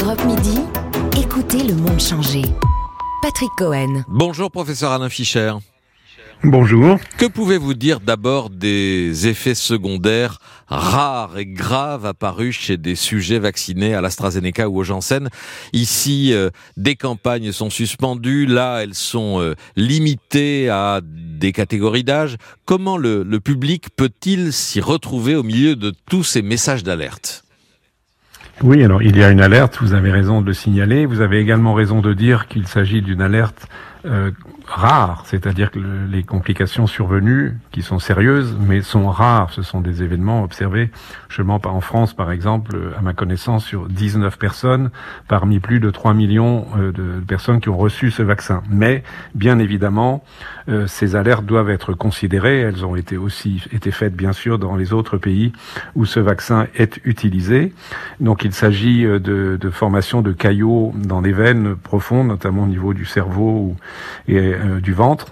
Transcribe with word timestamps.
Europe 0.00 0.24
Midi, 0.24 0.58
écoutez 1.20 1.64
le 1.64 1.74
monde 1.74 2.00
changer. 2.00 2.40
Patrick 3.20 3.50
Cohen. 3.58 4.04
Bonjour 4.08 4.50
professeur 4.50 4.90
Alain 4.90 5.10
Fischer. 5.10 5.52
Bonjour. 6.42 6.98
Que 7.18 7.26
pouvez-vous 7.26 7.74
dire 7.74 8.00
d'abord 8.00 8.48
des 8.48 9.28
effets 9.28 9.54
secondaires 9.54 10.38
rares 10.66 11.36
et 11.36 11.44
graves 11.44 12.06
apparus 12.06 12.56
chez 12.56 12.78
des 12.78 12.94
sujets 12.94 13.38
vaccinés 13.38 13.94
à 13.94 14.00
l'AstraZeneca 14.00 14.70
ou 14.70 14.78
au 14.78 14.82
Janssen? 14.82 15.28
Ici, 15.74 16.32
euh, 16.32 16.48
des 16.78 16.96
campagnes 16.96 17.52
sont 17.52 17.68
suspendues, 17.68 18.46
là 18.46 18.78
elles 18.82 18.94
sont 18.94 19.42
euh, 19.42 19.54
limitées 19.76 20.70
à 20.70 21.02
des 21.04 21.52
catégories 21.52 22.04
d'âge. 22.04 22.38
Comment 22.64 22.96
le, 22.96 23.24
le 23.24 23.40
public 23.40 23.88
peut-il 23.94 24.54
s'y 24.54 24.80
retrouver 24.80 25.36
au 25.36 25.42
milieu 25.42 25.76
de 25.76 25.92
tous 26.08 26.24
ces 26.24 26.40
messages 26.40 26.82
d'alerte? 26.82 27.41
Oui, 28.62 28.84
alors 28.84 29.02
il 29.02 29.16
y 29.16 29.24
a 29.24 29.30
une 29.30 29.40
alerte, 29.40 29.78
vous 29.80 29.92
avez 29.92 30.10
raison 30.10 30.40
de 30.40 30.46
le 30.46 30.52
signaler. 30.52 31.04
Vous 31.06 31.20
avez 31.20 31.38
également 31.38 31.74
raison 31.74 32.00
de 32.00 32.12
dire 32.12 32.46
qu'il 32.46 32.66
s'agit 32.68 33.02
d'une 33.02 33.20
alerte 33.20 33.66
euh, 34.04 34.30
rares, 34.66 35.24
c'est-à-dire 35.26 35.70
que 35.70 35.78
les 36.10 36.22
complications 36.22 36.86
survenues, 36.86 37.58
qui 37.70 37.82
sont 37.82 37.98
sérieuses, 37.98 38.56
mais 38.60 38.82
sont 38.82 39.08
rares. 39.08 39.52
Ce 39.52 39.62
sont 39.62 39.80
des 39.80 40.02
événements 40.02 40.42
observés, 40.42 40.90
je 41.28 41.42
mens 41.42 41.58
pas 41.58 41.70
en 41.70 41.80
France, 41.80 42.14
par 42.14 42.30
exemple, 42.30 42.76
à 42.96 43.02
ma 43.02 43.12
connaissance, 43.12 43.64
sur 43.64 43.88
19 43.88 44.38
personnes, 44.38 44.90
parmi 45.28 45.60
plus 45.60 45.80
de 45.80 45.90
3 45.90 46.14
millions 46.14 46.66
euh, 46.76 46.92
de 46.92 47.20
personnes 47.26 47.60
qui 47.60 47.68
ont 47.68 47.76
reçu 47.76 48.10
ce 48.10 48.22
vaccin. 48.22 48.62
Mais, 48.70 49.02
bien 49.34 49.58
évidemment, 49.58 50.24
euh, 50.68 50.86
ces 50.86 51.16
alertes 51.16 51.44
doivent 51.44 51.70
être 51.70 51.92
considérées. 51.92 52.60
Elles 52.60 52.84
ont 52.84 52.96
été 52.96 53.16
aussi 53.16 53.62
été 53.72 53.90
faites, 53.90 54.14
bien 54.14 54.32
sûr, 54.32 54.58
dans 54.58 54.76
les 54.76 54.92
autres 54.92 55.18
pays 55.18 55.52
où 55.94 56.04
ce 56.04 56.20
vaccin 56.20 56.66
est 56.76 57.00
utilisé. 57.04 57.72
Donc, 58.20 58.44
il 58.44 58.52
s'agit 58.52 59.04
euh, 59.04 59.18
de, 59.18 59.58
de 59.60 59.70
formation 59.70 60.22
de 60.22 60.32
caillots 60.32 60.92
dans 60.96 61.20
les 61.20 61.32
veines 61.32 61.76
profondes, 61.76 62.28
notamment 62.28 62.64
au 62.64 62.68
niveau 62.68 62.94
du 62.94 63.04
cerveau 63.04 63.74
et 64.28 64.36
euh, 64.36 64.51
du 64.80 64.92
ventre 64.92 65.26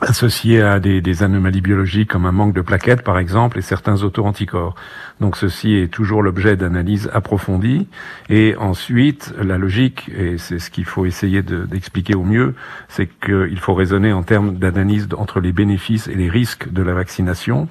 associés 0.00 0.62
à 0.62 0.80
des, 0.80 1.00
des, 1.00 1.22
anomalies 1.22 1.60
biologiques 1.60 2.10
comme 2.10 2.26
un 2.26 2.32
manque 2.32 2.54
de 2.54 2.60
plaquettes 2.60 3.02
par 3.02 3.18
exemple 3.18 3.58
et 3.58 3.62
certains 3.62 4.02
auto-anticorps. 4.02 4.74
Donc 5.20 5.36
ceci 5.36 5.74
est 5.74 5.88
toujours 5.88 6.22
l'objet 6.22 6.56
d'analyses 6.56 7.10
approfondies. 7.12 7.88
Et 8.28 8.54
ensuite 8.56 9.34
la 9.40 9.58
logique 9.58 10.10
et 10.16 10.38
c'est 10.38 10.58
ce 10.58 10.70
qu'il 10.70 10.84
faut 10.84 11.06
essayer 11.06 11.42
d'expliquer 11.42 12.14
au 12.14 12.22
mieux, 12.22 12.54
c'est 12.88 13.08
qu'il 13.08 13.58
faut 13.58 13.74
raisonner 13.74 14.12
en 14.12 14.22
termes 14.22 14.56
d'analyse 14.56 15.08
entre 15.16 15.40
les 15.40 15.52
bénéfices 15.52 16.08
et 16.08 16.14
les 16.14 16.28
risques 16.28 16.72
de 16.72 16.82
la 16.82 16.94
vaccination. 16.94 17.68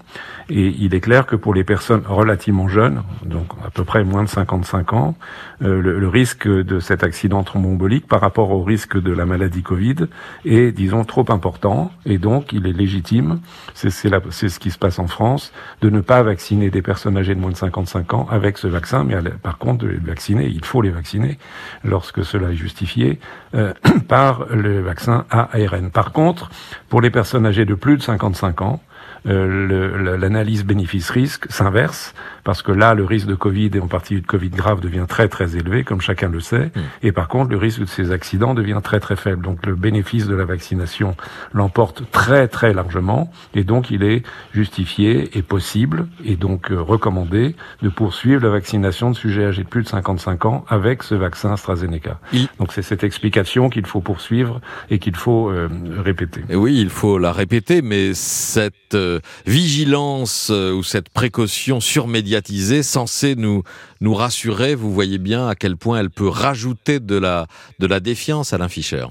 Et 0.50 0.74
il 0.80 0.96
est 0.96 1.02
clair 1.02 1.26
que 1.26 1.36
pour 1.36 1.54
les 1.54 1.64
personnes 1.64 2.04
relativement 2.06 2.68
jeunes, 2.68 3.04
donc 3.26 3.48
à 3.66 3.70
peu 3.70 3.84
près 3.84 4.04
moins 4.04 4.24
de 4.24 4.30
55 4.30 4.94
ans, 4.94 5.16
euh, 5.62 5.82
le, 5.82 6.08
risque 6.08 6.48
de 6.48 6.80
cet 6.80 7.04
accident 7.04 7.44
thromboembolique 7.44 8.08
par 8.08 8.22
rapport 8.22 8.52
au 8.52 8.64
risque 8.64 8.98
de 8.98 9.12
la 9.12 9.26
maladie 9.26 9.62
Covid 9.62 10.08
est 10.46 10.72
disons 10.72 11.04
trop 11.04 11.26
important 11.30 11.92
et 12.18 12.20
donc, 12.20 12.52
il 12.52 12.66
est 12.66 12.74
légitime, 12.74 13.42
c'est 13.76 13.92
ce 13.92 14.60
qui 14.60 14.72
se 14.72 14.80
passe 14.80 14.98
en 14.98 15.06
France, 15.06 15.54
de 15.82 15.92
ne 15.92 16.02
pas 16.02 16.24
vacciner 16.24 16.72
des 16.72 16.82
personnes 16.82 17.16
âgées 17.16 17.36
de 17.36 17.40
moins 17.40 17.52
de 17.52 17.56
55 17.56 18.12
ans 18.16 18.28
avec 18.32 18.58
ce 18.58 18.66
vaccin, 18.66 19.04
mais 19.04 19.16
par 19.44 19.60
contre, 19.60 19.86
de 19.86 19.88
les 19.88 19.98
vacciner, 19.98 20.48
il 20.48 20.66
faut 20.66 20.82
les 20.82 20.90
vacciner 20.90 21.38
lorsque 21.84 22.26
cela 22.26 22.50
est 22.50 22.56
justifié 22.56 23.20
euh, 23.54 23.72
par 24.08 24.48
le 24.50 24.82
vaccin 24.82 25.26
ARN. 25.30 25.92
Par 25.92 26.12
contre, 26.12 26.50
pour 26.90 27.02
les 27.02 27.12
personnes 27.12 27.46
âgées 27.46 27.66
de 27.66 27.76
plus 27.76 27.98
de 27.98 28.02
55 28.02 28.64
ans, 28.64 28.82
euh, 29.26 30.18
l'analyse 30.18 30.66
bénéfice-risque 30.66 31.46
s'inverse, 31.50 32.14
parce 32.44 32.62
que 32.62 32.72
là, 32.72 32.94
le 32.94 33.04
risque 33.04 33.28
de 33.28 33.36
Covid, 33.36 33.72
et 33.74 33.80
en 33.80 33.88
particulier 33.88 34.22
de 34.22 34.28
Covid 34.28 34.50
grave, 34.50 34.80
devient 34.80 35.06
très 35.08 35.28
très 35.28 35.58
élevé, 35.58 35.84
comme 35.84 36.02
chacun 36.02 36.30
le 36.30 36.40
sait, 36.40 36.72
mm. 36.74 36.82
et 37.04 37.12
par 37.12 37.28
contre, 37.28 37.52
le 37.52 37.58
risque 37.58 37.82
de 37.82 37.86
ces 37.86 38.12
accidents 38.12 38.54
devient 38.54 38.80
très 38.84 39.00
très 39.00 39.16
faible. 39.16 39.42
Donc 39.42 39.66
le 39.66 39.76
bénéfice 39.76 40.28
de 40.28 40.36
la 40.36 40.46
vaccination 40.46 41.16
l'emporte 41.54 42.04
très 42.12 42.48
très 42.48 42.74
largement, 42.74 43.32
et 43.54 43.64
donc 43.64 43.92
il 43.92 44.04
est 44.04 44.24
justifié 44.54 45.38
et 45.38 45.42
possible, 45.42 46.08
et 46.24 46.36
donc 46.36 46.72
euh, 46.72 46.82
recommandé, 46.82 47.56
de 47.82 47.90
poursuivre 47.90 48.44
la 48.44 48.50
vaccination 48.50 49.12
de 49.12 49.16
sujets 49.16 49.46
âgés 49.46 49.64
de 49.64 49.68
plus 49.68 49.84
de 49.84 49.88
55 49.88 50.46
ans 50.46 50.66
avec 50.70 51.04
ce 51.04 51.16
vaccin 51.16 51.52
AstraZeneca. 51.52 52.20
Donc 52.60 52.72
c'est 52.74 52.82
cette 52.82 53.04
explication 53.04 53.70
qu'il 53.70 53.86
faut 53.86 54.02
poursuivre 54.02 54.62
et 54.90 55.00
qu'il 55.00 55.16
faut 55.16 55.50
euh, 55.50 55.68
répéter. 56.04 56.42
Et 56.50 56.56
oui, 56.56 56.80
il 56.80 56.90
faut 56.90 57.18
la 57.18 57.32
répéter, 57.32 57.82
mais 57.82 58.14
cette 58.14 58.96
vigilance 59.46 60.50
euh, 60.52 60.72
ou 60.72 60.84
cette 60.84 61.10
précaution 61.10 61.80
surmédiatisée 61.80 62.84
censée 62.84 63.36
nous, 63.36 63.64
nous 64.02 64.14
rassurer, 64.14 64.76
vous 64.76 64.94
voyez 64.94 65.18
bien 65.18 65.48
à 65.48 65.56
quel 65.56 65.78
point 65.78 66.00
elle 66.00 66.10
peut 66.10 66.28
rajouter 66.28 67.00
de 67.00 67.16
la, 67.16 67.48
de 67.80 67.88
la 67.88 68.00
défiance 68.00 68.54
à 68.54 68.58
Fischer. 68.68 69.06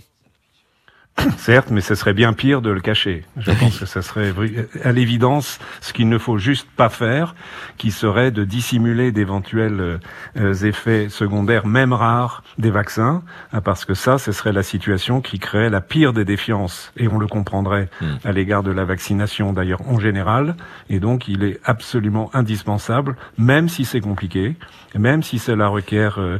Certes, 1.39 1.69
mais 1.71 1.81
ce 1.81 1.95
serait 1.95 2.13
bien 2.13 2.33
pire 2.33 2.63
de 2.63 2.71
le 2.71 2.81
cacher. 2.81 3.25
Je 3.39 3.51
pense 3.53 3.79
que 3.79 3.87
ce 3.87 4.01
serait 4.01 4.33
à 4.85 4.93
l'évidence 4.93 5.59
ce 5.81 5.93
qu'il 5.93 6.09
ne 6.09 6.19
faut 6.19 6.39
juste 6.39 6.69
pas 6.77 6.89
faire, 6.89 7.35
qui 7.79 7.91
serait 7.91 8.31
de 8.31 8.45
dissimuler 8.45 9.13
d'éventuels 9.13 9.99
euh, 10.37 10.55
effets 10.65 11.09
secondaires, 11.09 11.67
même 11.67 11.93
rares, 11.93 12.43
des 12.59 12.71
vaccins, 12.71 13.23
hein, 13.53 13.61
parce 13.61 13.85
que 13.85 13.95
ça, 13.95 14.19
ce 14.19 14.33
serait 14.33 14.53
la 14.53 14.63
situation 14.63 15.21
qui 15.21 15.39
créerait 15.39 15.71
la 15.71 15.81
pire 15.81 16.13
des 16.13 16.25
défiances, 16.25 16.93
et 16.97 17.09
on 17.09 17.19
le 17.19 17.27
comprendrait 17.27 17.89
hmm. 18.01 18.07
à 18.25 18.33
l'égard 18.33 18.63
de 18.63 18.71
la 18.71 18.85
vaccination 18.85 19.53
d'ailleurs 19.53 19.83
en 19.89 19.99
général, 19.99 20.57
et 20.91 21.01
donc 21.01 21.29
il 21.29 21.45
est 21.45 21.61
absolument 21.65 22.31
indispensable, 22.35 23.17
même 23.39 23.69
si 23.69 23.85
c'est 23.85 24.01
compliqué, 24.01 24.57
même 24.95 25.23
si 25.23 25.39
cela 25.39 25.69
requiert 25.69 26.19
euh, 26.19 26.39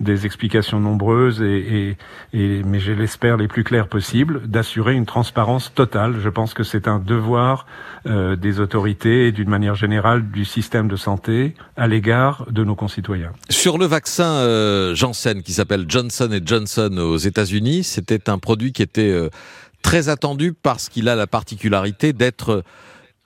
des 0.00 0.26
explications 0.26 0.80
nombreuses, 0.80 1.42
et, 1.42 1.96
et, 2.32 2.48
et 2.58 2.62
mais 2.64 2.80
je 2.80 2.92
l'espère 2.92 3.36
les 3.36 3.48
plus 3.48 3.64
claires 3.64 3.88
possibles, 3.88 4.17
d'assurer 4.24 4.94
une 4.94 5.06
transparence 5.06 5.72
totale. 5.74 6.16
Je 6.20 6.28
pense 6.28 6.54
que 6.54 6.62
c'est 6.62 6.88
un 6.88 6.98
devoir 6.98 7.66
euh, 8.06 8.36
des 8.36 8.60
autorités 8.60 9.28
et 9.28 9.32
d'une 9.32 9.48
manière 9.48 9.74
générale 9.74 10.30
du 10.30 10.44
système 10.44 10.88
de 10.88 10.96
santé 10.96 11.54
à 11.76 11.86
l'égard 11.86 12.46
de 12.50 12.64
nos 12.64 12.74
concitoyens. 12.74 13.32
Sur 13.50 13.78
le 13.78 13.86
vaccin 13.86 14.24
euh, 14.24 14.94
Janssen 14.94 15.42
qui 15.42 15.52
s'appelle 15.52 15.84
Johnson 15.88 16.30
Johnson 16.44 16.96
aux 16.98 17.16
États-Unis, 17.16 17.84
c'était 17.84 18.30
un 18.30 18.38
produit 18.38 18.72
qui 18.72 18.82
était 18.82 19.10
euh, 19.10 19.28
très 19.82 20.08
attendu 20.08 20.52
parce 20.52 20.88
qu'il 20.88 21.08
a 21.08 21.16
la 21.16 21.26
particularité 21.26 22.12
d'être 22.12 22.62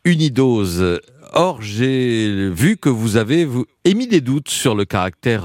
unidose. 0.05 1.01
Or, 1.35 1.63
j'ai 1.63 2.51
vu 2.51 2.77
que 2.77 2.89
vous 2.89 3.17
avez 3.17 3.49
émis 3.85 4.07
des 4.07 4.21
doutes 4.21 4.51
sur 4.51 4.75
le 4.75 4.85
caractère 4.85 5.45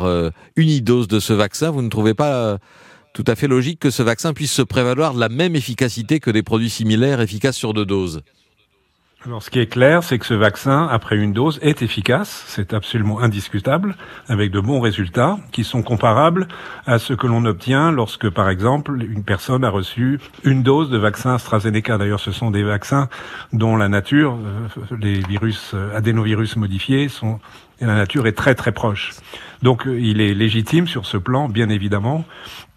unidose 0.58 1.08
de 1.08 1.22
ce 1.22 1.32
vaccin. 1.32 1.70
Vous 1.70 1.82
ne 1.82 1.88
trouvez 1.90 2.14
pas 2.14 2.58
tout 3.18 3.24
à 3.26 3.34
fait 3.34 3.48
logique 3.48 3.80
que 3.80 3.90
ce 3.90 4.04
vaccin 4.04 4.32
puisse 4.32 4.52
se 4.52 4.62
prévaloir 4.62 5.16
de 5.16 5.20
la 5.20 5.28
même 5.28 5.56
efficacité 5.56 6.20
que 6.20 6.30
des 6.30 6.44
produits 6.44 6.70
similaires 6.70 7.20
efficaces 7.20 7.56
sur 7.56 7.74
deux 7.74 7.84
doses. 7.84 8.22
Alors, 9.26 9.42
ce 9.42 9.50
qui 9.50 9.58
est 9.58 9.66
clair, 9.66 10.04
c'est 10.04 10.20
que 10.20 10.26
ce 10.28 10.36
vaccin, 10.36 10.88
après 10.92 11.18
une 11.18 11.34
dose, 11.34 11.58
est 11.64 11.82
efficace. 11.82 12.46
C'est 12.46 12.76
absolument 12.76 13.20
indiscutable, 13.20 13.96
avec 14.28 14.52
de 14.52 14.60
bons 14.60 14.80
résultats 14.80 15.40
qui 15.52 15.64
sont 15.64 15.82
comparables 15.82 16.48
à 16.86 17.00
ce 17.00 17.14
que 17.14 17.26
l'on 17.26 17.44
obtient 17.46 17.92
lorsque, 17.92 18.30
par 18.30 18.52
exemple, 18.52 19.02
une 19.02 19.24
personne 19.24 19.64
a 19.64 19.72
reçu 19.72 20.20
une 20.44 20.62
dose 20.62 20.92
de 20.92 21.00
vaccin 21.00 21.34
AstraZeneca. 21.34 21.98
D'ailleurs, 21.98 22.20
ce 22.20 22.32
sont 22.32 22.52
des 22.52 22.64
vaccins 22.64 23.10
dont 23.52 23.76
la 23.76 23.90
nature, 23.90 24.38
euh, 24.46 24.96
les 25.02 25.22
virus 25.22 25.72
euh, 25.74 25.98
adénovirus 25.98 26.56
modifiés, 26.56 27.10
sont 27.10 27.40
et 27.80 27.86
la 27.86 27.96
nature 27.96 28.28
est 28.28 28.34
très 28.34 28.56
très 28.56 28.72
proche. 28.72 29.14
Donc 29.64 29.88
euh, 29.88 30.00
il 30.00 30.22
est 30.22 30.34
légitime 30.34 30.88
sur 30.88 31.06
ce 31.06 31.18
plan, 31.18 31.50
bien 31.50 31.70
évidemment, 31.70 32.26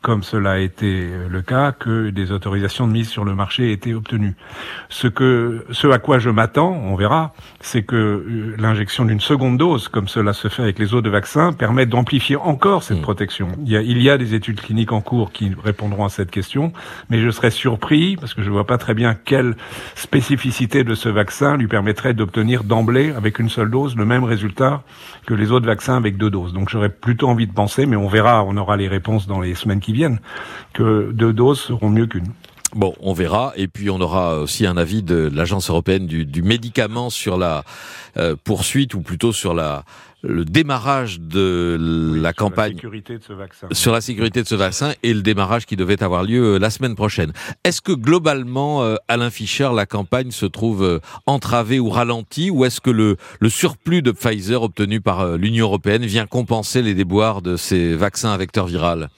comme 0.03 0.23
cela 0.23 0.53
a 0.53 0.59
été 0.59 1.11
le 1.29 1.43
cas, 1.43 1.73
que 1.73 2.09
des 2.09 2.33
autorisations 2.33 2.87
de 2.87 2.93
mise 2.93 3.09
sur 3.09 3.25
le 3.25 3.35
marché 3.35 3.69
aient 3.69 3.75
été 3.75 3.93
obtenues. 3.93 4.35
Ce 4.89 5.09
que, 5.09 5.67
ce 5.73 5.89
à 5.89 5.99
quoi 5.99 6.19
je 6.19 6.31
m'attends, 6.31 6.73
on 6.73 6.95
verra, 6.95 7.35
c'est 7.61 7.83
que 7.83 7.97
euh, 7.97 8.55
l'injection 8.59 9.05
d'une 9.05 9.21
seconde 9.21 9.59
dose, 9.59 9.89
comme 9.89 10.09
cela 10.09 10.33
se 10.33 10.49
fait 10.49 10.63
avec 10.63 10.79
les 10.79 10.95
autres 10.95 11.11
vaccins, 11.11 11.53
permet 11.53 11.85
d'amplifier 11.85 12.37
encore 12.37 12.83
cette 12.83 12.99
mm. 12.99 13.03
protection. 13.03 13.49
Il 13.63 13.71
y, 13.71 13.77
a, 13.77 13.83
il 13.83 14.01
y 14.01 14.09
a 14.09 14.17
des 14.17 14.35
études 14.35 14.63
cliniques 14.63 14.93
en 14.93 15.03
cours 15.03 15.33
qui 15.33 15.53
répondront 15.63 16.07
à 16.07 16.09
cette 16.09 16.31
question, 16.31 16.73
mais 17.11 17.21
je 17.21 17.31
serais 17.31 17.51
surpris, 17.51 18.17
parce 18.17 18.33
que 18.33 18.41
je 18.41 18.49
ne 18.49 18.53
vois 18.53 18.67
pas 18.67 18.79
très 18.79 18.95
bien 18.95 19.15
quelle 19.15 19.55
spécificité 19.97 20.83
de 20.83 20.95
ce 20.95 21.11
vaccin 21.11 21.59
lui 21.59 21.69
permettrait 21.69 22.15
d'obtenir 22.15 22.65
d'emblée, 22.65 23.13
avec 23.15 23.39
une 23.39 23.51
seule 23.51 23.71
dose, 23.71 23.97
le 23.97 24.07
même 24.07 24.25
résultat 24.25 24.83
que 25.27 25.35
les 25.35 25.53
autres 25.53 25.67
vaccins 25.67 25.97
avec 25.97 26.17
deux 26.17 26.31
doses. 26.31 26.53
Donc 26.53 26.69
j'aurais 26.69 26.89
plutôt 26.89 27.29
envie 27.29 27.47
de 27.47 27.53
penser, 27.53 27.87
mais 27.87 27.97
on 27.97 28.09
verra, 28.09 28.45
on 28.45 28.57
aura 28.57 28.77
les 28.77 28.89
réponses 28.89 29.27
dans 29.27 29.41
les 29.41 29.55
semaines 29.55 29.81
qui 29.81 29.93
viennent, 29.93 30.21
que 30.73 31.11
deux 31.13 31.33
doses 31.33 31.61
seront 31.61 31.91
mieux 31.91 32.07
qu'une. 32.07 32.33
Bon, 32.75 32.95
on 33.01 33.13
verra. 33.13 33.53
Et 33.57 33.69
puis 33.69 33.91
on 33.91 34.01
aura 34.01 34.39
aussi 34.39 34.67
un 34.67 34.77
avis 34.77 35.03
de 35.03 35.31
l'Agence 35.33 35.71
européenne 35.71 36.07
du, 36.07 36.43
médicament 36.43 37.11
sur 37.11 37.37
la 37.37 37.65
euh, 38.17 38.37
poursuite, 38.43 38.95
ou 38.95 39.01
plutôt 39.01 39.33
sur 39.33 39.55
la 39.55 39.85
le 40.23 40.45
démarrage 40.45 41.19
de 41.19 41.79
la 41.81 42.35
campagne 42.35 42.77
sur 43.73 43.91
la 43.91 44.03
sécurité 44.03 44.43
de 44.43 44.47
ce 44.47 44.55
vaccin 44.55 44.93
et 45.03 45.15
le 45.15 45.23
démarrage 45.23 45.65
qui 45.65 45.77
devait 45.77 46.03
avoir 46.03 46.25
lieu 46.25 46.57
euh, 46.57 46.59
la 46.59 46.69
semaine 46.69 46.95
prochaine. 46.95 47.33
Est-ce 47.65 47.81
que 47.81 47.93
globalement, 47.93 48.83
euh, 48.83 48.97
Alain 49.09 49.31
Fischer, 49.31 49.71
la 49.75 49.87
campagne 49.87 50.31
se 50.31 50.45
trouve 50.45 51.01
entravée 51.25 51.81
ou 51.81 51.89
ralentie, 51.89 52.51
ou 52.51 52.67
est-ce 52.67 52.83
que 52.83 52.91
le, 52.91 53.17
le 53.41 53.49
surplus 53.49 54.03
de 54.03 54.13
Pfizer 54.13 54.63
obtenu 54.63 55.01
par 55.01 55.39
l'Union 55.39 55.65
européenne 55.67 56.05
vient 56.05 56.27
compenser 56.27 56.83
les 56.83 56.93
déboires 56.93 57.41
de 57.41 57.57
ces 57.57 57.95
vaccins 57.95 58.33
à 58.33 58.37
vecteur 58.37 58.67
viral? 58.67 59.09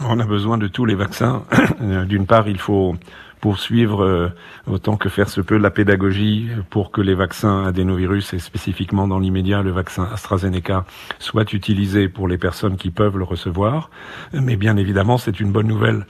On 0.00 0.18
a 0.18 0.24
besoin 0.24 0.58
de 0.58 0.68
tous 0.68 0.84
les 0.84 0.94
vaccins. 0.94 1.44
D'une 1.80 2.26
part, 2.26 2.48
il 2.48 2.58
faut 2.58 2.96
poursuivre 3.40 4.04
euh, 4.04 4.28
autant 4.66 4.96
que 4.96 5.08
faire 5.08 5.28
se 5.28 5.40
peut 5.40 5.56
la 5.56 5.70
pédagogie 5.70 6.48
pour 6.70 6.90
que 6.90 7.00
les 7.00 7.14
vaccins 7.14 7.64
adénovirus 7.64 8.34
et 8.34 8.38
spécifiquement 8.38 9.08
dans 9.08 9.18
l'immédiat 9.18 9.62
le 9.62 9.70
vaccin 9.70 10.08
AstraZeneca 10.12 10.84
soient 11.18 11.52
utilisés 11.52 12.08
pour 12.08 12.28
les 12.28 12.38
personnes 12.38 12.76
qui 12.76 12.90
peuvent 12.90 13.16
le 13.16 13.24
recevoir. 13.24 13.90
Mais 14.32 14.56
bien 14.56 14.76
évidemment, 14.76 15.18
c'est 15.18 15.40
une 15.40 15.52
bonne 15.52 15.68
nouvelle 15.68 16.06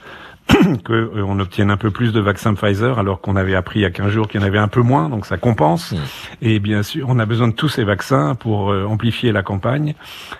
qu'on 0.85 0.93
euh, 0.93 1.39
obtienne 1.39 1.71
un 1.71 1.77
peu 1.77 1.91
plus 1.91 2.11
de 2.11 2.19
vaccins 2.19 2.53
Pfizer 2.53 2.99
alors 2.99 3.21
qu'on 3.21 3.35
avait 3.35 3.55
appris 3.55 3.79
il 3.79 3.83
y 3.83 3.85
a 3.85 3.91
15 3.91 4.09
jours 4.09 4.27
qu'il 4.27 4.41
y 4.41 4.43
en 4.43 4.47
avait 4.47 4.57
un 4.57 4.67
peu 4.67 4.81
moins, 4.81 5.09
donc 5.09 5.25
ça 5.25 5.37
compense. 5.37 5.93
Et 6.41 6.59
bien 6.59 6.83
sûr, 6.83 7.07
on 7.09 7.19
a 7.19 7.25
besoin 7.25 7.47
de 7.47 7.53
tous 7.53 7.69
ces 7.69 7.83
vaccins 7.83 8.35
pour 8.35 8.71
euh, 8.71 8.85
amplifier 8.85 9.31
la 9.31 9.43
campagne, 9.43 9.95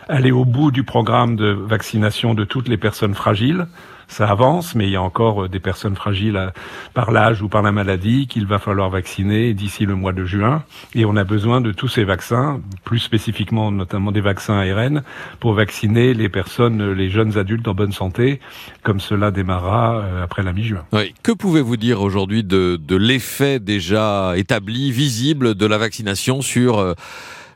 aller 0.08 0.32
au 0.32 0.46
bout 0.46 0.72
du 0.72 0.84
programme 0.84 1.36
de 1.36 1.48
vaccination 1.52 2.34
de 2.34 2.44
toutes 2.44 2.68
les 2.68 2.78
personnes 2.78 3.14
fragiles 3.14 3.68
ça 4.10 4.28
avance, 4.28 4.76
mais 4.76 4.88
il 4.88 4.92
y 4.92 4.96
a 4.96 5.02
encore 5.02 5.46
euh, 5.46 5.48
des 5.48 5.60
personnes 5.60 5.96
fragiles 5.96 6.36
euh, 6.36 6.50
par 6.94 7.12
l'âge 7.12 7.42
ou 7.42 7.48
par 7.48 7.62
la 7.62 7.72
maladie 7.72 8.28
qu'il 8.28 8.46
va 8.48 8.60
falloir 8.60 8.90
vacciner 8.90 9.54
d'ici 9.54 9.86
le 9.86 9.96
mois 9.96 10.12
de 10.12 10.26
juin. 10.26 10.64
Et 10.96 11.06
on 11.06 11.16
a 11.16 11.24
besoin 11.24 11.62
de 11.62 11.72
tous 11.72 11.88
ces 11.88 12.04
vaccins, 12.04 12.60
plus 12.84 13.00
spécifiquement 13.00 13.72
notamment 13.72 14.12
des 14.12 14.20
vaccins 14.20 14.58
ARN, 14.58 15.04
pour 15.40 15.54
vacciner 15.54 16.14
les 16.14 16.28
personnes, 16.28 16.92
les 16.92 17.10
jeunes 17.10 17.38
adultes 17.38 17.68
en 17.68 17.76
bonne 17.76 17.92
santé, 17.92 18.40
comme 18.84 19.00
cela 19.00 19.30
démarra 19.32 20.00
euh, 20.00 20.24
après 20.24 20.42
la 20.44 20.54
mi-juin. 20.54 20.86
Oui. 20.92 21.14
Que 21.22 21.32
pouvez-vous 21.32 21.78
dire 21.78 22.02
aujourd'hui 22.02 22.44
de, 22.44 22.80
de 22.82 22.96
l'effet 22.96 23.60
déjà 23.60 24.34
établi, 24.36 24.92
visible 24.92 25.54
de 25.54 25.66
la 25.68 25.78
vaccination 25.78 26.42
sur 26.42 26.96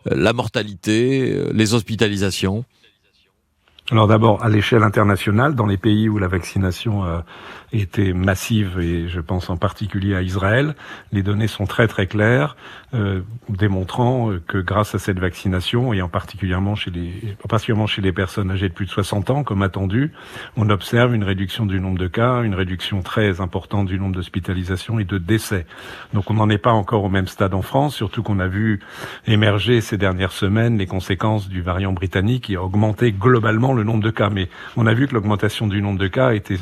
la 0.05 0.33
mortalité, 0.33 1.35
les 1.51 1.73
hospitalisations? 1.73 2.63
Alors 3.91 4.07
d'abord, 4.07 4.41
à 4.41 4.47
l'échelle 4.47 4.81
internationale, 4.81 5.55
dans 5.55 5.65
les 5.65 5.75
pays 5.75 6.07
où 6.07 6.17
la 6.17 6.29
vaccination 6.29 7.03
a 7.03 7.25
été 7.73 8.13
massive, 8.13 8.79
et 8.79 9.09
je 9.09 9.19
pense 9.19 9.49
en 9.49 9.57
particulier 9.57 10.15
à 10.15 10.21
Israël, 10.21 10.75
les 11.11 11.21
données 11.21 11.47
sont 11.47 11.65
très 11.65 11.87
très 11.87 12.07
claires, 12.07 12.55
euh, 12.93 13.21
démontrant 13.49 14.31
que 14.47 14.59
grâce 14.59 14.95
à 14.95 14.99
cette 14.99 15.19
vaccination, 15.19 15.91
et 15.91 16.01
en 16.01 16.07
particulièrement 16.07 16.75
chez 16.75 16.91
les, 16.91 17.35
particulièrement 17.49 17.87
chez 17.87 18.01
les 18.01 18.13
personnes 18.13 18.51
âgées 18.51 18.69
de 18.69 18.73
plus 18.73 18.85
de 18.85 18.91
60 18.91 19.29
ans, 19.31 19.43
comme 19.43 19.63
attendu, 19.63 20.13
on 20.55 20.69
observe 20.69 21.13
une 21.13 21.23
réduction 21.23 21.65
du 21.65 21.81
nombre 21.81 21.97
de 21.97 22.07
cas, 22.07 22.43
une 22.43 22.55
réduction 22.55 23.01
très 23.01 23.41
importante 23.41 23.87
du 23.87 23.99
nombre 23.99 24.15
d'hospitalisations 24.15 24.97
et 24.99 25.03
de 25.03 25.17
décès. 25.17 25.65
Donc 26.13 26.29
on 26.29 26.35
n'en 26.35 26.49
est 26.49 26.57
pas 26.57 26.71
encore 26.71 27.03
au 27.03 27.09
même 27.09 27.27
stade 27.27 27.53
en 27.53 27.61
France, 27.61 27.95
surtout 27.95 28.23
qu'on 28.23 28.39
a 28.39 28.47
vu 28.47 28.79
émerger 29.27 29.81
ces 29.81 29.97
dernières 29.97 30.31
semaines 30.31 30.77
les 30.77 30.87
conséquences 30.87 31.49
du 31.49 31.61
variant 31.61 31.91
britannique 31.91 32.45
qui 32.45 32.55
a 32.55 32.63
augmenté 32.63 33.11
globalement 33.11 33.73
le 33.73 33.82
nombre 33.83 34.03
de 34.03 34.09
cas, 34.09 34.29
mais 34.29 34.49
on 34.77 34.85
a 34.85 34.93
vu 34.93 35.07
que 35.07 35.13
l'augmentation 35.13 35.67
du 35.67 35.81
nombre 35.81 35.99
de 35.99 36.07
cas 36.07 36.33
était 36.33 36.57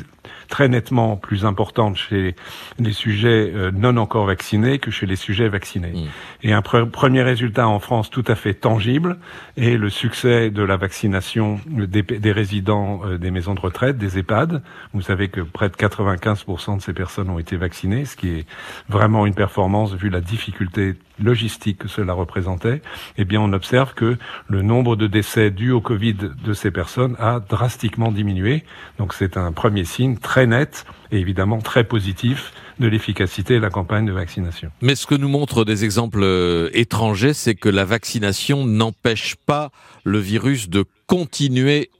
très 0.48 0.68
nettement 0.68 1.16
plus 1.16 1.44
importante 1.44 1.96
chez 1.96 2.36
les 2.78 2.92
sujets 2.92 3.50
euh, 3.54 3.70
non 3.74 3.96
encore 3.96 4.26
vaccinés 4.26 4.78
que 4.78 4.90
chez 4.90 5.06
les 5.06 5.16
sujets 5.16 5.48
vaccinés. 5.48 5.92
Mmh. 5.92 6.46
Et 6.46 6.52
un 6.52 6.62
premier 6.62 7.22
résultat 7.22 7.66
en 7.66 7.80
France 7.80 8.10
tout 8.10 8.24
à 8.28 8.34
fait 8.34 8.54
tangible 8.54 9.18
est 9.56 9.76
le 9.76 9.90
succès 9.90 10.50
de 10.50 10.62
la 10.62 10.76
vaccination 10.76 11.60
des, 11.66 12.02
des 12.02 12.32
résidents 12.32 13.00
euh, 13.04 13.18
des 13.18 13.30
maisons 13.30 13.54
de 13.54 13.60
retraite, 13.60 13.98
des 13.98 14.18
EHPAD. 14.18 14.62
Vous 14.92 15.02
savez 15.02 15.28
que 15.28 15.40
près 15.40 15.68
de 15.68 15.74
95% 15.74 16.76
de 16.76 16.82
ces 16.82 16.92
personnes 16.92 17.30
ont 17.30 17.38
été 17.38 17.56
vaccinées, 17.56 18.04
ce 18.04 18.16
qui 18.16 18.28
est 18.30 18.46
vraiment 18.88 19.26
une 19.26 19.34
performance 19.34 19.94
vu 19.94 20.10
la 20.10 20.20
difficulté 20.20 20.94
logistique 21.22 21.78
que 21.78 21.88
cela 21.88 22.12
représentait, 22.12 22.82
eh 23.16 23.24
bien, 23.24 23.40
on 23.40 23.52
observe 23.52 23.94
que 23.94 24.16
le 24.48 24.62
nombre 24.62 24.96
de 24.96 25.06
décès 25.06 25.50
dus 25.50 25.70
au 25.70 25.80
Covid 25.80 26.14
de 26.14 26.52
ces 26.52 26.70
personnes 26.70 27.01
a 27.18 27.40
drastiquement 27.40 28.12
diminué. 28.12 28.64
Donc, 28.98 29.14
c'est 29.14 29.36
un 29.36 29.52
premier 29.52 29.84
signe 29.84 30.16
très 30.16 30.46
net 30.46 30.84
et 31.10 31.18
évidemment 31.18 31.58
très 31.58 31.84
positif 31.84 32.52
de 32.78 32.88
l'efficacité 32.88 33.54
de 33.54 33.60
la 33.60 33.70
campagne 33.70 34.06
de 34.06 34.12
vaccination. 34.12 34.70
Mais 34.80 34.94
ce 34.94 35.06
que 35.06 35.14
nous 35.14 35.28
montrent 35.28 35.64
des 35.64 35.84
exemples 35.84 36.22
euh, 36.22 36.70
étrangers, 36.72 37.34
c'est 37.34 37.54
que 37.54 37.68
la 37.68 37.84
vaccination 37.84 38.66
n'empêche 38.66 39.36
pas 39.46 39.70
le 40.04 40.18
virus 40.18 40.68
de 40.68 40.84
continuer 41.06 41.90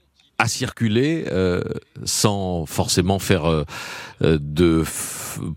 à 0.42 0.48
circuler 0.48 1.26
euh, 1.30 1.62
sans 2.04 2.66
forcément 2.66 3.20
faire 3.20 3.44
euh, 3.44 3.64
euh, 4.22 4.38
de 4.40 4.82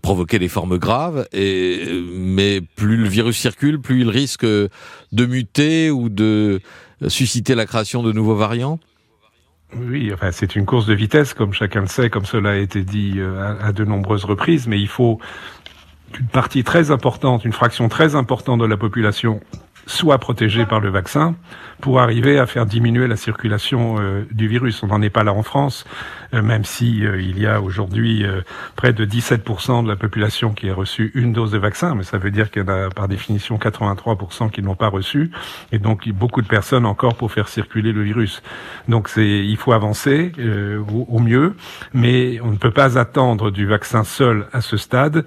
provoquer 0.00 0.38
des 0.38 0.48
formes 0.48 0.78
graves. 0.78 1.26
Et 1.32 2.04
mais 2.14 2.60
plus 2.60 2.96
le 2.96 3.08
virus 3.08 3.36
circule, 3.36 3.80
plus 3.80 4.02
il 4.02 4.08
risque 4.08 4.44
de 4.44 5.26
muter 5.26 5.90
ou 5.90 6.08
de 6.08 6.60
susciter 7.08 7.56
la 7.56 7.66
création 7.66 8.04
de 8.04 8.12
nouveaux 8.12 8.36
variants. 8.36 8.78
Oui, 9.74 10.12
enfin, 10.12 10.30
c'est 10.30 10.54
une 10.54 10.64
course 10.64 10.86
de 10.86 10.94
vitesse, 10.94 11.34
comme 11.34 11.52
chacun 11.52 11.80
le 11.80 11.86
sait, 11.86 12.08
comme 12.08 12.24
cela 12.24 12.50
a 12.50 12.56
été 12.56 12.82
dit 12.82 13.20
à, 13.20 13.66
à 13.66 13.72
de 13.72 13.84
nombreuses 13.84 14.24
reprises, 14.24 14.68
mais 14.68 14.80
il 14.80 14.88
faut 14.88 15.18
une 16.18 16.26
partie 16.26 16.64
très 16.64 16.90
importante, 16.90 17.44
une 17.44 17.52
fraction 17.52 17.88
très 17.88 18.14
importante 18.14 18.60
de 18.60 18.66
la 18.66 18.76
population 18.76 19.40
soit 19.86 20.18
protégée 20.18 20.66
par 20.66 20.80
le 20.80 20.90
vaccin 20.90 21.36
pour 21.80 22.00
arriver 22.00 22.38
à 22.38 22.46
faire 22.46 22.66
diminuer 22.66 23.06
la 23.06 23.16
circulation 23.16 23.96
euh, 24.00 24.26
du 24.32 24.48
virus. 24.48 24.82
On 24.82 24.88
n'en 24.88 25.00
est 25.00 25.10
pas 25.10 25.22
là 25.22 25.32
en 25.32 25.42
France, 25.42 25.84
euh, 25.84 26.25
même 26.32 26.64
si 26.64 27.04
euh, 27.04 27.20
il 27.20 27.38
y 27.38 27.46
a 27.46 27.60
aujourd'hui 27.60 28.24
près 28.76 28.92
de 28.92 29.04
17% 29.04 29.84
de 29.84 29.88
la 29.88 29.96
population 29.96 30.52
qui 30.52 30.68
a 30.70 30.74
reçu 30.74 31.10
une 31.14 31.32
dose 31.32 31.52
de 31.52 31.58
vaccin, 31.58 31.94
mais 31.94 32.02
ça 32.02 32.18
veut 32.18 32.30
dire 32.30 32.50
qu'il 32.50 32.62
y 32.62 32.64
en 32.64 32.68
a 32.68 32.90
par 32.90 33.08
définition 33.08 33.56
83% 33.56 34.50
qui 34.50 34.62
n'ont 34.62 34.74
pas 34.74 34.88
reçu, 34.88 35.30
et 35.72 35.78
donc 35.78 36.08
beaucoup 36.08 36.42
de 36.42 36.46
personnes 36.46 36.86
encore 36.86 37.16
pour 37.16 37.32
faire 37.32 37.48
circuler 37.48 37.92
le 37.92 38.02
virus. 38.02 38.42
Donc 38.88 39.08
c'est, 39.08 39.26
il 39.26 39.56
faut 39.56 39.72
avancer 39.72 40.32
au, 40.38 41.06
au, 41.08 41.18
mieux, 41.18 41.54
mais 41.94 42.40
on 42.42 42.50
ne 42.50 42.56
peut 42.56 42.70
pas 42.70 42.98
attendre 42.98 43.50
du 43.50 43.66
vaccin 43.66 44.04
seul 44.04 44.46
à 44.52 44.60
ce 44.60 44.76
stade 44.76 45.24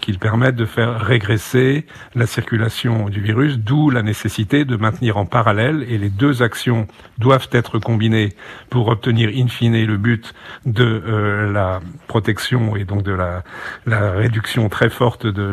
qu'il 0.00 0.18
permette 0.18 0.56
de 0.56 0.64
faire 0.64 1.00
régresser 1.00 1.86
la 2.14 2.26
circulation 2.26 3.08
du 3.08 3.20
virus, 3.20 3.58
d'où 3.58 3.90
la 3.90 4.02
nécessité 4.02 4.64
de 4.64 4.76
maintenir 4.76 5.16
en 5.16 5.26
parallèle. 5.26 5.84
Et 5.88 5.98
les 5.98 6.10
deux 6.10 6.42
actions 6.42 6.86
doivent 7.18 7.48
être 7.52 7.78
combinées 7.78 8.30
pour 8.68 8.88
obtenir 8.88 9.30
in 9.34 9.48
fine 9.48 9.84
le 9.86 9.96
but 9.96 10.29
de 10.66 10.84
euh, 10.84 11.52
la 11.52 11.80
protection 12.06 12.76
et 12.76 12.84
donc 12.84 13.02
de 13.02 13.12
la, 13.12 13.42
la 13.86 14.12
réduction 14.12 14.68
très 14.68 14.90
forte 14.90 15.26
de 15.26 15.52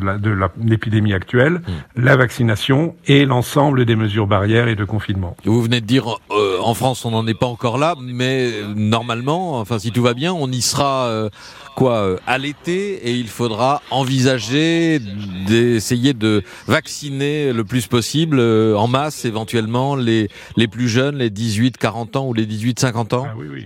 l'épidémie 0.61 1.13
actuelle, 1.13 1.53
mmh. 1.53 2.01
la 2.01 2.15
vaccination 2.17 2.95
et 3.05 3.25
l'ensemble 3.25 3.85
des 3.85 3.95
mesures 3.95 4.27
barrières 4.27 4.67
et 4.67 4.75
de 4.75 4.85
confinement. 4.85 5.35
Vous 5.45 5.61
venez 5.61 5.81
de 5.81 5.85
dire 5.85 6.17
euh, 6.31 6.59
en 6.61 6.73
France 6.73 7.05
on 7.05 7.11
n'en 7.11 7.25
est 7.27 7.37
pas 7.37 7.47
encore 7.47 7.77
là, 7.77 7.95
mais 8.01 8.51
normalement, 8.75 9.59
enfin 9.59 9.79
si 9.79 9.91
tout 9.91 10.01
va 10.03 10.13
bien, 10.13 10.33
on 10.33 10.51
y 10.51 10.61
sera 10.61 11.07
euh, 11.07 11.29
quoi 11.75 12.17
à 12.25 12.37
l'été 12.37 13.07
et 13.07 13.13
il 13.13 13.27
faudra 13.27 13.81
envisager 13.91 14.99
d'essayer 15.47 16.13
de 16.13 16.43
vacciner 16.67 17.53
le 17.53 17.63
plus 17.63 17.87
possible 17.87 18.39
en 18.39 18.87
masse 18.87 19.25
éventuellement 19.25 19.95
les 19.95 20.17
les, 20.55 20.67
plus 20.67 20.87
jeunes, 20.87 21.17
les 21.17 21.29
18-40 21.29 22.17
ans 22.17 22.27
ou 22.27 22.33
les 22.33 22.45
18-50 22.45 23.15
ans 23.15 23.27
ah 23.29 23.33
oui, 23.37 23.47
oui. 23.51 23.65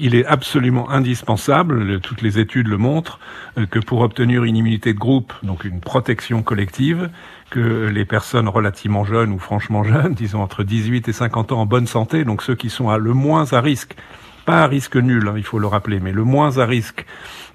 Il 0.00 0.14
est 0.14 0.26
absolument 0.26 0.90
indispensable, 0.90 2.00
toutes 2.00 2.22
les 2.22 2.38
études 2.38 2.68
le 2.68 2.78
montrent, 2.78 3.20
euh, 3.58 3.66
que 3.66 3.78
pour 3.78 4.00
obtenir 4.00 4.44
une 4.44 4.56
immunité 4.56 4.92
de 4.92 4.98
groupe, 4.98 5.32
donc 5.42 5.64
une 5.64 5.80
protection 5.80 6.42
collective, 6.42 7.10
que 7.50 7.88
les 7.88 8.04
personnes 8.04 8.48
relativement 8.48 9.04
jeunes 9.04 9.32
ou 9.32 9.38
franchement 9.38 9.84
jeunes, 9.84 10.14
disons 10.16 10.42
entre 10.42 10.64
18 10.64 11.08
et 11.08 11.12
50 11.12 11.52
ans 11.52 11.60
en 11.60 11.66
bonne 11.66 11.86
santé, 11.86 12.24
donc 12.24 12.42
ceux 12.42 12.54
qui 12.54 12.70
sont 12.70 12.94
le 12.96 13.12
moins 13.12 13.52
à 13.52 13.60
risque, 13.60 13.94
pas 14.46 14.62
à 14.62 14.66
risque 14.66 14.96
nul, 14.96 15.28
hein, 15.28 15.34
il 15.36 15.42
faut 15.42 15.58
le 15.58 15.66
rappeler, 15.66 16.00
mais 16.00 16.12
le 16.12 16.24
moins 16.24 16.56
à 16.58 16.64
risque 16.64 17.04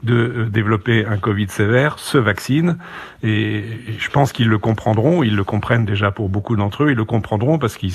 de 0.03 0.13
euh, 0.13 0.45
développer 0.49 1.05
un 1.05 1.17
Covid 1.17 1.47
sévère 1.47 1.97
se 1.99 2.17
vaccinent. 2.17 2.77
Et 3.23 3.63
je 3.97 4.09
pense 4.09 4.31
qu'ils 4.31 4.49
le 4.49 4.57
comprendront, 4.57 5.23
ils 5.23 5.35
le 5.35 5.43
comprennent 5.43 5.85
déjà 5.85 6.11
pour 6.11 6.29
beaucoup 6.29 6.55
d'entre 6.55 6.83
eux, 6.83 6.91
ils 6.91 6.97
le 6.97 7.05
comprendront 7.05 7.57
parce 7.57 7.77
qu'ils 7.77 7.93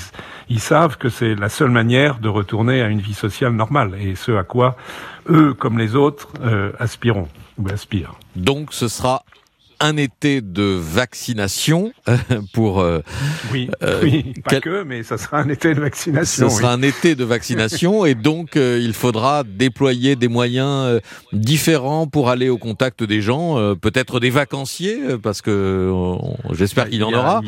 ils 0.49 0.59
savent 0.59 0.97
que 0.97 1.09
c'est 1.09 1.35
la 1.35 1.49
seule 1.49 1.71
manière 1.71 2.19
de 2.19 2.27
retourner 2.27 2.81
à 2.81 2.87
une 2.87 2.99
vie 2.99 3.13
sociale 3.13 3.53
normale 3.53 3.93
et 3.99 4.15
ce 4.15 4.31
à 4.33 4.43
quoi 4.43 4.75
eux, 5.29 5.53
comme 5.53 5.77
les 5.77 5.95
autres, 5.95 6.29
euh, 6.41 6.71
aspiront 6.79 7.27
ou 7.57 7.69
aspirent. 7.69 8.15
Donc 8.35 8.73
ce 8.73 8.87
sera 8.87 9.23
un 9.79 9.97
été 9.97 10.41
de 10.41 10.63
vaccination 10.63 11.91
pour. 12.53 12.85
oui, 13.51 13.69
oui, 14.03 14.33
pas 14.43 14.59
que, 14.59 14.83
mais 14.83 15.03
ça 15.03 15.17
sera 15.17 15.39
un 15.39 15.49
été 15.49 15.73
de 15.73 15.81
vaccination. 15.81 16.49
Ce 16.49 16.57
sera 16.57 16.73
un 16.73 16.81
été 16.81 17.15
de 17.15 17.23
vaccination 17.23 18.05
et 18.05 18.15
donc 18.15 18.55
il 18.55 18.93
faudra 18.93 19.43
déployer 19.43 20.15
des 20.15 20.27
moyens 20.27 21.01
différents 21.33 22.07
pour 22.07 22.29
aller 22.29 22.49
au 22.49 22.57
contact 22.57 23.03
des 23.03 23.21
gens, 23.21 23.75
peut-être 23.75 24.19
des 24.19 24.29
vacanciers, 24.29 24.99
parce 25.21 25.41
que 25.41 25.91
j'espère 26.51 26.89
qu'il 26.89 26.99
y 26.99 27.03
en 27.03 27.13
aura. 27.13 27.41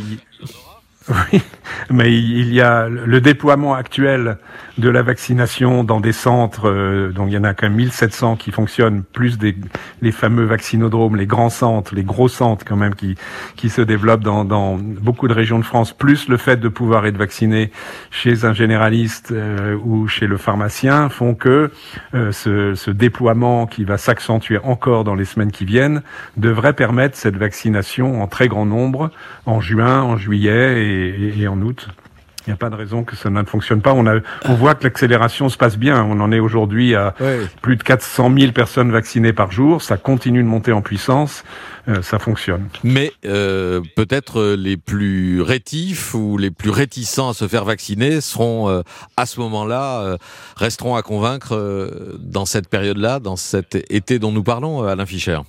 Oui, 1.09 1.41
mais 1.89 2.13
il 2.13 2.53
y 2.53 2.61
a 2.61 2.87
le 2.87 3.19
déploiement 3.19 3.73
actuel 3.73 4.37
de 4.77 4.89
la 4.89 5.01
vaccination 5.01 5.83
dans 5.83 5.99
des 5.99 6.11
centres, 6.11 6.69
euh, 6.69 7.11
donc 7.11 7.29
il 7.29 7.33
y 7.33 7.37
en 7.37 7.43
a 7.43 7.53
quand 7.53 7.67
même 7.67 7.77
1700 7.77 8.35
qui 8.35 8.51
fonctionnent, 8.51 9.03
plus 9.03 9.37
des 9.37 9.55
les 10.01 10.11
fameux 10.11 10.45
vaccinodromes, 10.45 11.15
les 11.15 11.25
grands 11.25 11.49
centres, 11.49 11.95
les 11.95 12.03
gros 12.03 12.27
centres 12.27 12.63
quand 12.65 12.75
même 12.75 12.95
qui 12.95 13.15
qui 13.55 13.69
se 13.69 13.81
développent 13.81 14.23
dans, 14.23 14.45
dans 14.45 14.77
beaucoup 14.77 15.27
de 15.27 15.33
régions 15.33 15.59
de 15.59 15.65
France, 15.65 15.91
plus 15.91 16.29
le 16.29 16.37
fait 16.37 16.57
de 16.57 16.69
pouvoir 16.69 17.05
être 17.07 17.17
vacciné 17.17 17.71
chez 18.11 18.45
un 18.45 18.53
généraliste 18.53 19.31
euh, 19.31 19.75
ou 19.83 20.07
chez 20.07 20.27
le 20.27 20.37
pharmacien 20.37 21.09
font 21.09 21.33
que 21.33 21.71
euh, 22.13 22.31
ce, 22.31 22.75
ce 22.75 22.91
déploiement 22.91 23.65
qui 23.65 23.83
va 23.83 23.97
s'accentuer 23.97 24.59
encore 24.63 25.03
dans 25.03 25.15
les 25.15 25.25
semaines 25.25 25.51
qui 25.51 25.65
viennent 25.65 26.03
devrait 26.37 26.73
permettre 26.73 27.17
cette 27.17 27.35
vaccination 27.35 28.21
en 28.21 28.27
très 28.27 28.47
grand 28.47 28.65
nombre 28.65 29.11
en 29.45 29.59
juin, 29.59 30.01
en 30.01 30.15
juillet 30.15 30.85
et 30.85 30.98
et, 30.99 31.47
en 31.47 31.61
août. 31.61 31.87
Il 32.47 32.51
n'y 32.51 32.53
a 32.53 32.57
pas 32.57 32.69
de 32.69 32.75
raison 32.75 33.03
que 33.03 33.15
ça 33.15 33.29
ne 33.29 33.43
fonctionne 33.43 33.81
pas. 33.81 33.93
On, 33.93 34.07
a, 34.07 34.19
on 34.45 34.53
voit 34.55 34.73
que 34.73 34.83
l'accélération 34.85 35.49
se 35.49 35.57
passe 35.57 35.77
bien. 35.77 36.03
On 36.03 36.19
en 36.19 36.31
est 36.31 36.39
aujourd'hui 36.39 36.95
à 36.95 37.13
plus 37.61 37.75
de 37.75 37.83
400 37.83 38.33
000 38.35 38.51
personnes 38.53 38.91
vaccinées 38.91 39.33
par 39.33 39.51
jour. 39.51 39.81
Ça 39.81 39.97
continue 39.97 40.41
de 40.41 40.47
monter 40.47 40.71
en 40.71 40.81
puissance. 40.81 41.43
Euh, 41.89 42.01
ça 42.01 42.19
fonctionne. 42.19 42.69
Mais 42.83 43.11
euh, 43.25 43.81
peut-être 43.95 44.53
les 44.53 44.77
plus 44.77 45.41
rétifs 45.41 46.13
ou 46.13 46.37
les 46.37 46.51
plus 46.51 46.69
réticents 46.69 47.29
à 47.29 47.33
se 47.33 47.47
faire 47.47 47.65
vacciner 47.65 48.21
seront 48.21 48.69
euh, 48.69 48.81
à 49.17 49.25
ce 49.25 49.39
moment-là 49.39 50.17
resteront 50.55 50.95
à 50.95 51.01
convaincre 51.01 51.89
dans 52.19 52.45
cette 52.45 52.69
période-là, 52.69 53.19
dans 53.19 53.35
cet 53.35 53.75
été 53.89 54.19
dont 54.19 54.31
nous 54.31 54.43
parlons, 54.43 54.83
Alain 54.83 55.05
Fischer. 55.05 55.39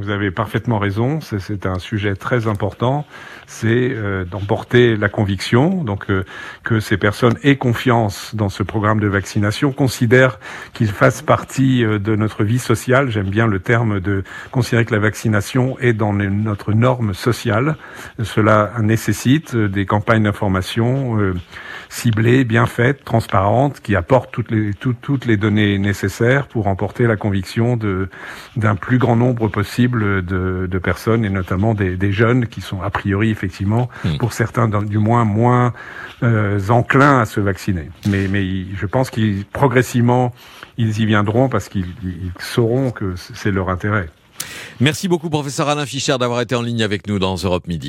Vous 0.00 0.08
avez 0.08 0.30
parfaitement 0.30 0.78
raison, 0.78 1.20
c'est 1.20 1.66
un 1.66 1.78
sujet 1.78 2.16
très 2.16 2.46
important, 2.46 3.04
c'est 3.46 3.90
euh, 3.92 4.24
d'emporter 4.24 4.96
la 4.96 5.10
conviction, 5.10 5.84
donc 5.84 6.08
euh, 6.08 6.24
que 6.64 6.80
ces 6.80 6.96
personnes 6.96 7.34
aient 7.42 7.56
confiance 7.56 8.34
dans 8.34 8.48
ce 8.48 8.62
programme 8.62 8.98
de 8.98 9.08
vaccination, 9.08 9.72
considèrent 9.72 10.38
qu'il 10.72 10.88
fasse 10.88 11.20
partie 11.20 11.84
euh, 11.84 11.98
de 11.98 12.16
notre 12.16 12.44
vie 12.44 12.58
sociale, 12.58 13.10
j'aime 13.10 13.28
bien 13.28 13.46
le 13.46 13.58
terme 13.58 14.00
de 14.00 14.24
considérer 14.50 14.86
que 14.86 14.94
la 14.94 15.00
vaccination 15.00 15.78
est 15.80 15.92
dans 15.92 16.14
notre 16.14 16.72
norme 16.72 17.12
sociale, 17.12 17.76
cela 18.22 18.72
nécessite 18.80 19.54
des 19.54 19.84
campagnes 19.84 20.22
d'information 20.22 21.34
ciblées, 21.90 22.44
bien 22.44 22.66
faites, 22.66 23.04
transparentes, 23.04 23.80
qui 23.80 23.96
apportent 23.96 24.30
toutes 24.30 24.50
les, 24.50 24.72
toutes 24.74 25.26
les 25.26 25.36
données 25.36 25.76
nécessaires 25.78 26.46
pour 26.46 26.68
emporter 26.68 27.06
la 27.06 27.16
conviction 27.16 27.78
d'un 28.56 28.76
plus 28.76 28.98
grand 28.98 29.16
nombre 29.16 29.48
possible 29.48 29.89
de, 29.90 30.66
de 30.70 30.78
personnes 30.78 31.24
et 31.24 31.30
notamment 31.30 31.74
des, 31.74 31.96
des, 31.96 32.12
jeunes 32.12 32.46
qui 32.46 32.60
sont 32.60 32.82
a 32.82 32.90
priori 32.90 33.30
effectivement 33.30 33.88
hmm. 34.04 34.16
pour 34.18 34.32
certains 34.32 34.68
du 34.68 34.98
moins 34.98 35.24
moins 35.24 35.72
euh, 36.22 36.60
enclins 36.68 37.20
à 37.20 37.26
se 37.26 37.40
vacciner. 37.40 37.90
Mais, 38.08 38.28
mais 38.28 38.44
je 38.74 38.86
pense 38.86 39.10
qu'ils 39.10 39.44
progressivement 39.44 40.32
ils 40.78 41.00
y 41.00 41.06
viendront 41.06 41.48
parce 41.48 41.68
qu'ils 41.68 41.94
sauront 42.38 42.90
que 42.90 43.14
c'est 43.16 43.50
leur 43.50 43.68
intérêt. 43.68 44.08
Merci 44.80 45.08
beaucoup 45.08 45.28
professeur 45.28 45.68
Alain 45.68 45.84
Fischer 45.84 46.16
d'avoir 46.18 46.40
été 46.40 46.54
en 46.54 46.62
ligne 46.62 46.82
avec 46.82 47.06
nous 47.06 47.18
dans 47.18 47.36
Europe 47.36 47.66
Midi. 47.66 47.88